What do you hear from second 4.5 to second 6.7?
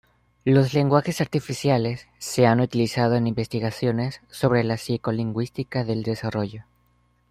la psicolingüística del desarrollo.